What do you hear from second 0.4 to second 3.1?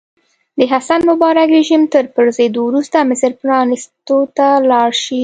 د حسن مبارک رژیم تر پرځېدو وروسته